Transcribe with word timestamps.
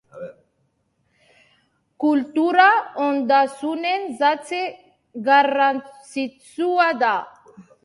Kultura 2.03 2.65
ondasunen 3.09 4.09
zati 4.23 4.65
garrantzitsua 5.31 6.91
da. 7.07 7.15